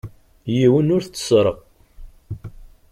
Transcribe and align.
Yiwen 0.55 0.93
ur 0.95 1.01
t-tteṣṣreɣ. 1.03 1.57